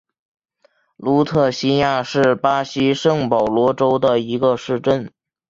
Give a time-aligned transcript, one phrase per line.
[0.97, 5.11] 卢特西亚是巴西圣保罗州的一个市镇。